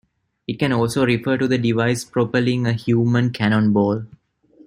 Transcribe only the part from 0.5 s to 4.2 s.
can also refer to the device propelling a human cannonball.